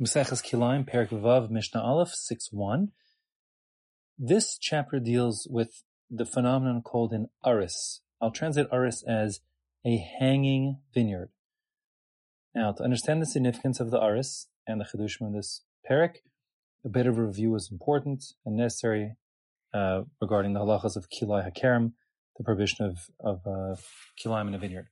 [0.00, 2.88] Maseches Kilayim, Perik Vav, Mishnah Aleph, 6.1.
[4.18, 8.00] This chapter deals with the phenomenon called an aris.
[8.18, 9.40] I'll translate aris as
[9.84, 11.28] a hanging vineyard.
[12.54, 16.16] Now, to understand the significance of the aris and the chedushim in this parak,
[16.82, 19.16] a bit of review is important and necessary
[19.74, 21.92] uh, regarding the halachas of kilai hakerem,
[22.38, 23.76] the prohibition of of uh,
[24.18, 24.88] kilaim in a vineyard.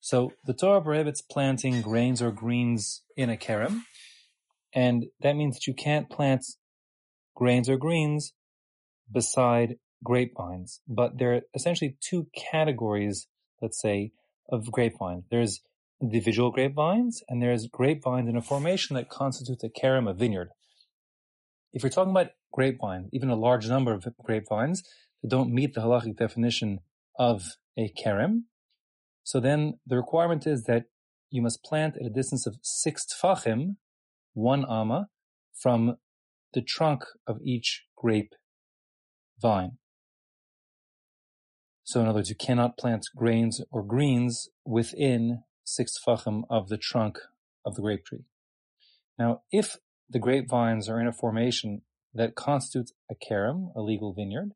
[0.00, 3.84] So the Torah prohibits planting grains or greens in a kerem,
[4.74, 6.44] and that means that you can't plant
[7.34, 8.32] grains or greens
[9.10, 10.80] beside grapevines.
[10.88, 13.26] But there are essentially two categories,
[13.62, 14.12] let's say,
[14.50, 15.24] of grapevines.
[15.30, 15.60] There's
[16.02, 20.50] individual grapevines, and there's grapevines in a formation that constitutes a kerem, a vineyard.
[21.72, 24.82] If you're talking about grapevines, even a large number of grapevines
[25.22, 26.80] that don't meet the halachic definition
[27.18, 27.42] of
[27.78, 28.42] a kerem,
[29.22, 30.84] so then the requirement is that
[31.30, 33.76] you must plant at a distance of six tfachim,
[34.34, 35.08] one amma,
[35.54, 35.96] from
[36.52, 38.34] the trunk of each grape
[39.40, 39.78] vine.
[41.84, 46.78] So in other words, you cannot plant grains or greens within six tfachim of the
[46.78, 47.18] trunk
[47.64, 48.24] of the grape tree.
[49.18, 49.76] Now, if
[50.08, 51.82] the grapevines are in a formation
[52.14, 54.52] that constitutes a kerem, a legal vineyard,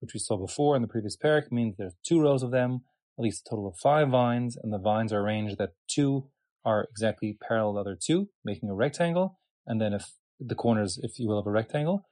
[0.00, 2.82] which we saw before in the previous parak, means there's two rows of them,
[3.18, 6.30] at least a total of five vines, and the vines are arranged that two
[6.64, 10.98] are exactly parallel to the other two, making a rectangle, and then if the corners,
[11.02, 12.06] if you will, of a rectangle,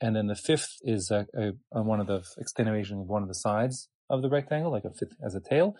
[0.00, 3.28] and then the fifth is a, a, a one of the extenuation of one of
[3.28, 5.76] the sides of the rectangle, like a fifth as a tail.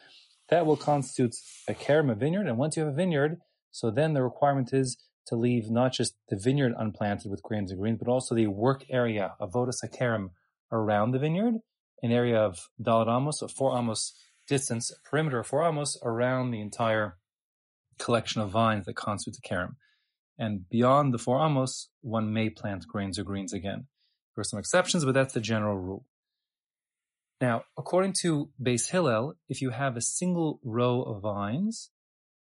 [0.49, 1.35] That will constitute
[1.69, 3.39] a kerem, a vineyard, and once you have a vineyard,
[3.71, 7.81] so then the requirement is to leave not just the vineyard unplanted with grains and
[7.81, 10.31] greens, but also the work area, of avodas hakerem,
[10.71, 11.55] around the vineyard,
[12.03, 14.15] an area of daled amos, or four amos
[14.47, 17.17] distance, perimeter of four amos around the entire
[17.99, 19.77] collection of vines that constitute the kerem.
[20.39, 23.87] And beyond the four amos, one may plant grains or greens again.
[24.35, 26.07] There are some exceptions, but that's the general rule.
[27.41, 31.91] Now, according to Beis Hillel, if you have a single row of vines,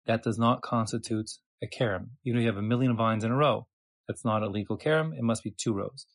[0.06, 1.30] that does not constitute
[1.62, 2.08] a kerem.
[2.24, 3.66] Even if you have a million vines in a row,
[4.08, 5.16] that's not a legal kerem.
[5.16, 6.06] It must be two rows.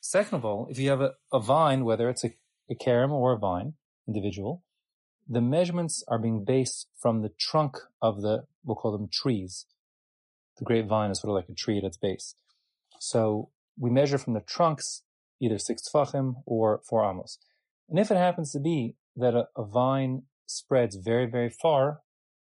[0.00, 2.32] Second of all, if you have a, a vine, whether it's a,
[2.70, 3.74] a or a vine,
[4.08, 4.64] individual,
[5.32, 9.66] the measurements are being based from the trunk of the, we'll call them trees.
[10.58, 12.34] The grapevine is sort of like a tree at its base.
[12.98, 15.04] So we measure from the trunks
[15.40, 17.38] either six tfachim or four amos.
[17.88, 22.00] And if it happens to be that a, a vine spreads very, very far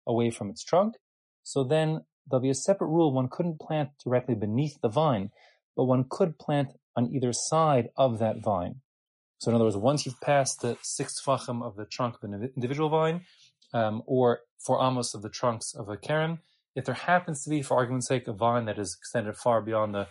[0.06, 0.94] away from its trunk,
[1.42, 3.12] so then there'll be a separate rule.
[3.12, 5.30] One couldn't plant directly beneath the vine,
[5.76, 8.76] but one could plant on either side of that vine.
[9.38, 12.50] So in other words, once you've passed the six tfachim of the trunk of an
[12.56, 13.22] individual vine,
[13.72, 16.38] um, or four amos of the trunks of a kerem,
[16.74, 19.94] if there happens to be, for argument's sake, a vine that is extended far beyond
[19.94, 20.08] the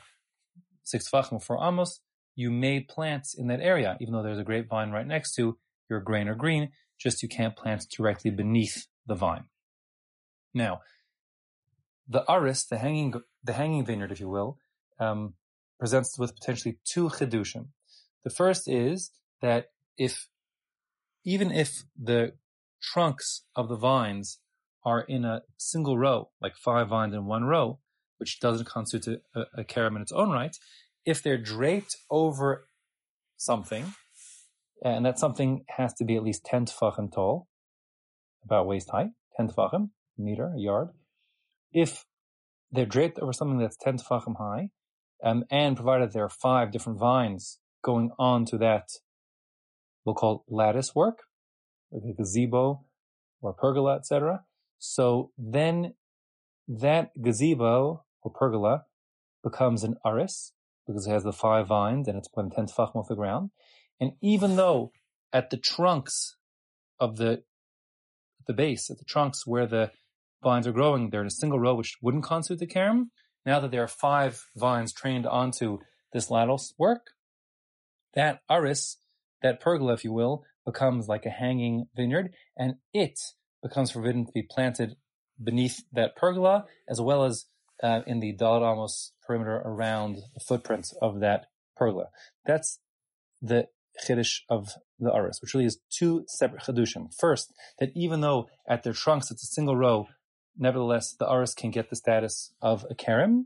[0.83, 2.01] six tfachim or four amos,
[2.35, 5.57] you may plant in that area, even though there's a grapevine right next to
[5.89, 9.45] your grain or green, just you can't plant directly beneath the vine.
[10.53, 10.81] Now,
[12.07, 13.13] the aris, the hanging,
[13.43, 14.57] the hanging vineyard, if you will,
[14.99, 15.33] um,
[15.79, 17.67] presents with potentially two chidushim.
[18.25, 20.27] The first is that if,
[21.23, 22.33] even if the
[22.81, 24.39] trunks of the vines
[24.83, 27.79] are in a single row, like five vines in one row,
[28.17, 30.57] which doesn't constitute a, a kerem in its own right,
[31.05, 32.67] if they're draped over
[33.37, 33.93] something,
[34.83, 37.47] and that something has to be at least 10 tefachim tall,
[38.43, 40.89] about waist height, 10 tefachim, meter, a yard.
[41.71, 42.05] If
[42.71, 44.69] they're draped over something that's 10 tefachim high,
[45.23, 48.89] um, and provided there are five different vines going on to that,
[50.03, 51.19] we'll call lattice work,
[51.91, 52.83] like a gazebo
[53.41, 54.43] or pergola, etc.
[54.79, 55.93] So then
[56.67, 58.85] that gazebo or pergola
[59.43, 60.53] becomes an aris,
[60.87, 63.51] because it has the five vines and it's put 10 tefachim off the ground.
[63.99, 64.91] And even though
[65.31, 66.35] at the trunks
[66.99, 67.43] of the,
[68.47, 69.91] the base, at the trunks where the
[70.43, 73.05] vines are growing, they're in a single row, which wouldn't constitute the kerem.
[73.45, 75.79] Now that there are five vines trained onto
[76.13, 77.11] this lattice work,
[78.15, 78.97] that aris,
[79.41, 83.19] that pergola, if you will, becomes like a hanging vineyard, and it
[83.61, 84.95] becomes forbidden to be planted
[85.41, 87.45] beneath that pergola, as well as
[87.83, 88.89] uh, in the daled
[89.25, 92.07] perimeter around the footprints of that pergola.
[92.45, 92.79] That's
[93.41, 93.67] the
[94.03, 97.13] chiddush of the aris, which really is two separate chidushim.
[97.17, 100.07] First, that even though at their trunks it's a single row,
[100.57, 103.45] nevertheless the aris can get the status of a kerem.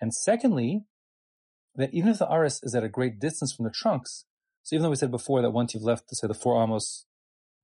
[0.00, 0.84] And secondly,
[1.78, 4.24] that even if the aris is at a great distance from the trunks,
[4.64, 7.06] so even though we said before that once you've left, say, the four amos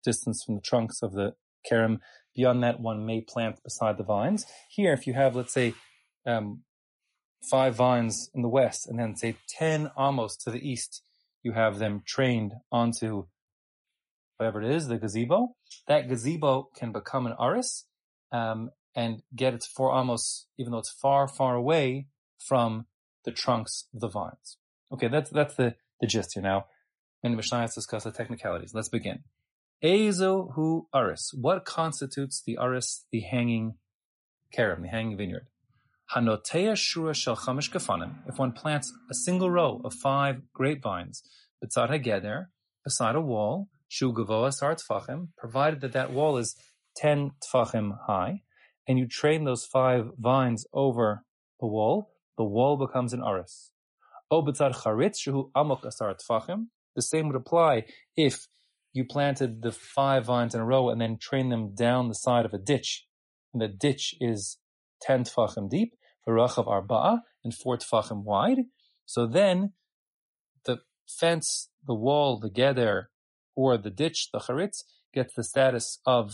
[0.03, 1.35] distance from the trunks of the
[1.71, 1.99] kerem,
[2.35, 4.47] beyond that one may plant beside the vines.
[4.71, 5.75] Here, if you have, let's say,
[6.27, 6.63] um,
[7.51, 11.03] five vines in the west, and then say 10 amos to the east,
[11.43, 13.27] you have them trained onto
[14.37, 15.55] whatever it is, the gazebo,
[15.87, 17.85] that gazebo can become an aris,
[18.33, 22.07] um, and get its four amos, even though it's far, far away
[22.39, 22.87] from
[23.25, 24.59] the trunks of the vines.
[24.93, 26.67] Okay, that's, that's the, the gist here now.
[27.23, 28.73] And has discussed the technicalities.
[28.75, 29.21] Let's begin.
[29.83, 31.31] Ezo hu aris.
[31.35, 33.75] What constitutes the aris, the hanging
[34.57, 35.47] kerem, the hanging vineyard?
[36.15, 38.17] Hanotea shura shel chamish gafanim.
[38.29, 41.23] If one plants a single row of five grapevines,
[41.65, 42.47] b'tzad hageder,
[42.85, 44.15] beside a wall, shu
[44.51, 46.57] sar tfachim, provided that that wall is
[46.95, 48.43] ten tfachim high,
[48.87, 51.25] and you train those five vines over
[51.61, 53.71] the wall, the wall becomes an aris.
[54.31, 56.67] O charitz shu amok asar tfachim.
[56.97, 57.85] The same would apply
[58.17, 58.47] if
[58.93, 62.45] you planted the five vines in a row and then trained them down the side
[62.45, 63.07] of a ditch.
[63.53, 64.59] And the ditch is
[65.03, 65.95] 10 tfachim deep,
[66.27, 68.59] v'rachav arba'a, and 4 tfachim wide.
[69.05, 69.73] So then
[70.65, 70.79] the
[71.09, 73.07] fence, the wall, the geder,
[73.57, 76.33] or the ditch, the charitz, gets the status of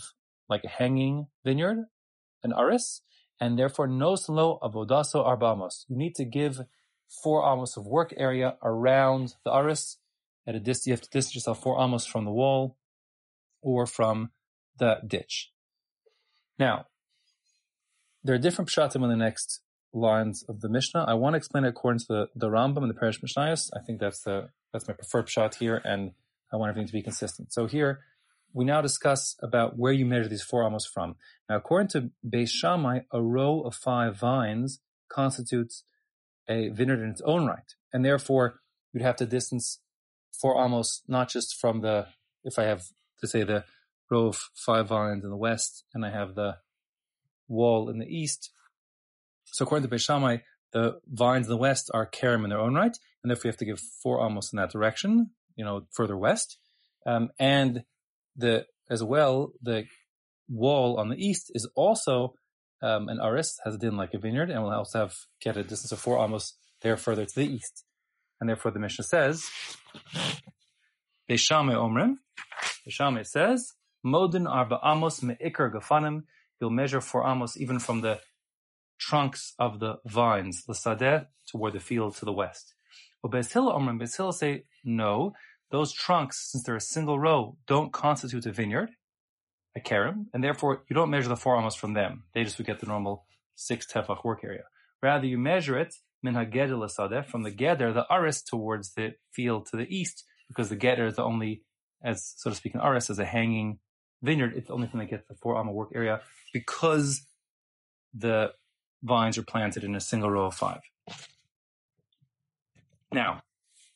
[0.48, 1.86] like a hanging vineyard,
[2.42, 3.02] an aris,
[3.40, 5.84] and therefore no slow avodaso arbamos.
[5.88, 6.60] You need to give
[7.22, 9.96] four amos of work area around the aris.
[10.46, 12.76] At a distance, you have to distance yourself four amos from the wall
[13.62, 14.30] or from
[14.78, 15.52] the ditch.
[16.58, 16.86] Now,
[18.22, 19.60] there are different pshatim in the next
[19.92, 21.04] lines of the Mishnah.
[21.06, 23.70] I want to explain it according to the, the Rambam and the Pirush Mishnayos.
[23.74, 26.12] I think that's the that's my preferred pshat here, and
[26.52, 27.52] I want everything to be consistent.
[27.52, 28.00] So here,
[28.52, 31.16] we now discuss about where you measure these four amos from.
[31.48, 35.84] Now, according to Beis Shammai, a row of five vines constitutes
[36.48, 38.60] a vineyard in its own right, and therefore
[38.92, 39.80] you'd have to distance
[40.32, 42.06] four amos not just from the
[42.44, 42.82] if I have
[43.20, 43.64] to say the
[44.10, 46.56] row of five vines in the west, and I have the
[47.48, 48.50] wall in the east.
[49.44, 50.38] So according to Beis Shammai,
[50.72, 53.58] the vines in the west are kerem in their own right, and therefore you have
[53.58, 56.58] to give four amos in that direction, you know, further west.
[57.06, 57.84] Um, and
[58.36, 59.86] the as well, the
[60.48, 62.34] wall on the east is also
[62.82, 65.62] um, an aris, has a din like a vineyard, and will also have get a
[65.62, 67.84] distance of four amos there further to the east.
[68.40, 69.48] And therefore the Mishnah says,
[71.28, 72.16] Beis Shammai Omrim,
[72.86, 76.22] Beis Shammai says, Modin arba amos me'ikar gafanim,
[76.58, 78.20] you'll measure four amos even from the
[78.98, 82.74] trunks of the vines, the sadeh, toward the field to the west.
[83.22, 85.34] But Beis Hillel Omrim, Beis Hillel say, no,
[85.70, 88.90] those trunks, since they're a single row, don't constitute a vineyard,
[89.76, 92.24] a kerem, and therefore you don't measure the four amos from them.
[92.34, 93.24] They just would get the normal
[93.54, 94.64] six tefach work area.
[95.02, 99.76] Rather, you measure it min hageder from the geder, the aris towards the field to
[99.76, 101.62] the east, because the geder is the only,
[102.02, 103.78] as so to speak, an aris as a hanging
[104.22, 104.54] vineyard.
[104.56, 106.20] It's the only thing that gets the four amma work area
[106.52, 107.22] because
[108.12, 108.52] the
[109.02, 110.80] vines are planted in a single row of five.
[113.12, 113.42] Now,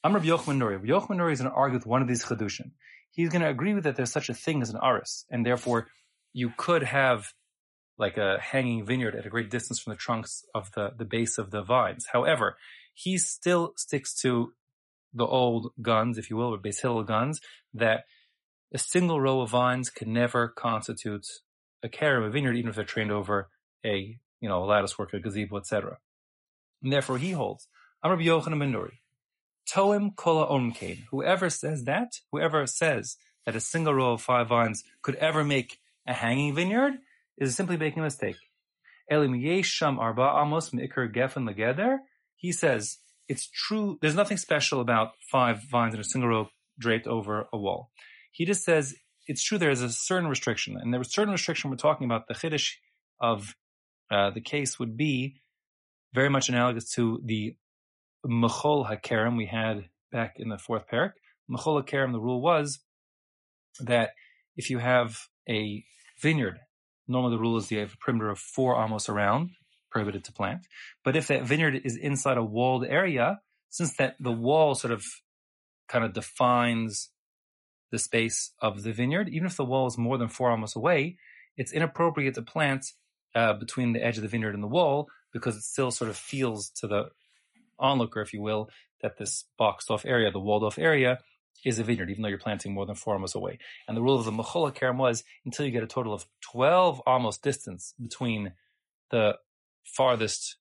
[0.04, 0.86] I'm Rabbi Yochanan Nuri.
[0.86, 2.72] Yochanan Nuri is going to argue with one of these chedushim.
[3.10, 5.86] He's going to agree with that there's such a thing as an aris, and therefore
[6.34, 7.32] you could have
[7.96, 11.38] like a hanging vineyard at a great distance from the trunks of the, the base
[11.38, 12.04] of the vines.
[12.12, 12.58] However,
[12.92, 14.52] he still sticks to
[15.14, 17.40] the old guns, if you will, or Beis Hillel guns,
[17.72, 18.04] that
[18.74, 21.26] a single row of vines can never constitute
[21.82, 23.48] a kerem, a vineyard, even if they're trained over
[23.86, 25.96] a, you know, a lattice work, a gazebo, etc.
[26.82, 27.68] And therefore he holds,
[28.02, 28.98] I'm Rabbi Yochanan ben Nuri,
[29.72, 31.04] Toim kola omkein.
[31.10, 33.16] Whoever says that, whoever says
[33.46, 36.94] that a single row of five vines could ever make a hanging vineyard
[37.38, 38.36] is simply making a mistake.
[39.10, 41.98] Elim yesham arba amos meikar gefen legeder.
[42.36, 43.98] He says it's true.
[44.00, 47.90] There's nothing special about five vines in a single row draped over a wall.
[48.32, 48.94] He just says
[49.26, 49.58] it's true.
[49.58, 52.28] There is a certain restriction, and there was certain restriction we're talking about.
[52.28, 52.72] The chiddush
[53.20, 53.54] of
[54.10, 55.36] uh, the case would be
[56.12, 57.56] very much analogous to the
[58.26, 61.12] Mechol HaKerem we had back in the fourth parak.
[61.50, 62.80] Mechol HaKerem, the rule was
[63.80, 64.10] that
[64.56, 65.84] if you have a
[66.20, 66.60] vineyard,
[67.08, 69.50] normally the rule is you have a perimeter of four amos around,
[69.90, 70.66] prohibited to plant.
[71.04, 73.40] But if that vineyard is inside a walled area,
[73.70, 75.04] since that the wall sort of
[75.88, 77.10] kind of defines
[77.90, 81.16] the space of the vineyard, even if the wall is more than four amos away,
[81.56, 82.86] it's inappropriate to plant
[83.34, 86.16] uh, between the edge of the vineyard and the wall because it still sort of
[86.16, 87.08] feels to the
[87.78, 88.68] onlooker, if you will,
[89.02, 91.18] that this boxed off area, the walled off area,
[91.64, 93.58] is a vineyard, even though you're planting more than four amos away.
[93.88, 97.02] And the rule of the Mechol HaKerem was until you get a total of 12
[97.08, 98.52] amos distance between
[99.10, 99.36] the
[99.84, 100.56] farthest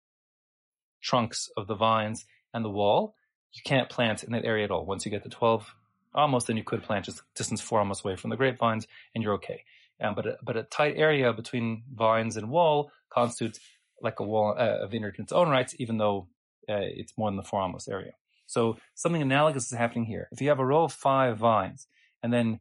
[1.02, 3.16] trunks of the vines and the wall,
[3.54, 4.86] you can't plant in that area at all.
[4.86, 5.76] Once you get to 12
[6.18, 9.34] amos, then you could plant just distance four amos away from the grapevines and you're
[9.34, 9.64] okay.
[10.02, 13.60] Um, but, a, but a tight area between vines and wall constitutes
[14.02, 16.28] like a wall, uh, a vineyard in its own rights, even though
[16.70, 18.14] uh, it's more than the four amos area.
[18.46, 20.28] So something analogous is happening here.
[20.32, 21.88] If you have a row of five vines
[22.22, 22.60] and then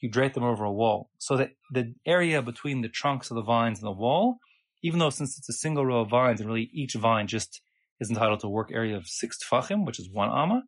[0.00, 3.42] you drape them over a wall, so that the area between the trunks of the
[3.42, 4.38] vines and the wall,
[4.82, 7.60] even though since it's a single row of vines and really each vine just
[8.00, 10.64] is entitled to a work area of six tfachim, which is one amma,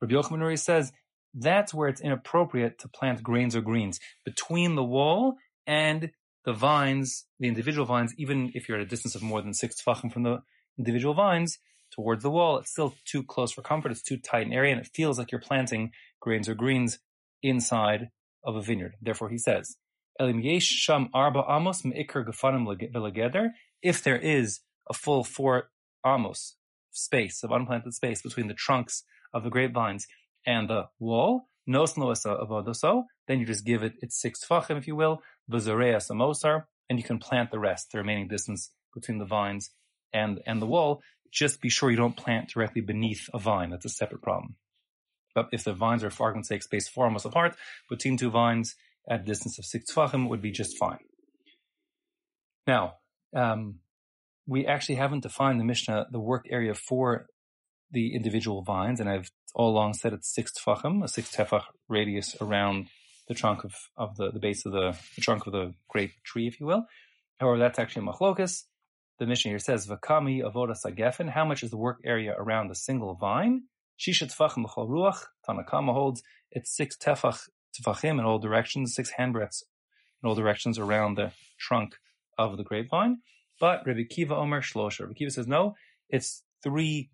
[0.00, 0.92] Rabbi Yochanan says
[1.34, 6.10] that's where it's inappropriate to plant grains or greens between the wall and
[6.44, 9.76] the vines, the individual vines, even if you're at a distance of more than six
[9.80, 10.42] tefachim from the
[10.78, 11.58] individual vines
[11.94, 13.92] towards the wall, it's still too close for comfort.
[13.92, 16.98] It's too tight an area and it feels like you're planting grains or greens
[17.42, 18.08] inside
[18.44, 18.94] of a vineyard.
[19.00, 19.76] Therefore, he says,
[20.18, 20.26] If
[24.04, 25.70] there is a full four
[26.04, 26.56] amos
[26.90, 30.06] space of unplanted space between the trunks of the grapevines
[30.46, 34.96] and the wall, nos avodoso, then you just give it its six tfachim, if you
[34.96, 39.70] will, v'zorea samosar, and you can plant the rest, the remaining distance between the vines
[40.12, 41.02] and, and the wall.
[41.30, 43.70] Just be sure you don't plant directly beneath a vine.
[43.70, 44.56] That's a separate problem.
[45.34, 47.56] But if the vines are, for argument's sake, spaced four amos apart,
[47.88, 48.74] between two vines
[49.08, 50.98] at a distance of six tfachim would be just fine.
[52.66, 52.94] Now,
[53.34, 53.76] um,
[54.46, 57.26] we actually haven't defined the Mishnah, the work area for
[57.90, 62.36] the individual vines, and I've all along said it's six tefachim, a six tefach radius
[62.40, 62.88] around
[63.28, 66.46] the trunk of, of the, the base of the, the trunk of the grape tree,
[66.46, 66.86] if you will.
[67.38, 68.64] However, that's actually a machlokas.
[69.22, 72.74] The Mishnah here says, Vakami avoda sagefen, how much is the work area around a
[72.74, 73.62] single vine?
[73.96, 79.12] Shisha tefachim l'chol ruach, Tanna Kamma holds, it's six tefach tefachim in all directions, six
[79.16, 79.62] handbreadths
[80.20, 81.94] in all directions around the trunk
[82.36, 83.18] of the grapevine.
[83.60, 85.02] But Rabbi Akiva Omer Shlosha.
[85.02, 85.76] Rabbi Akiva says, no,
[86.08, 87.10] it's three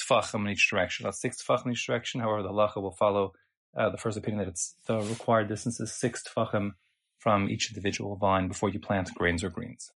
[0.00, 1.04] tfachim in each direction.
[1.04, 2.22] That's six tfachim in each direction.
[2.22, 3.34] However, the halacha will follow
[3.78, 6.72] uh, the first opinion that it's the required distance is six tfachim
[7.20, 9.92] from each individual vine before you plant grains or greens.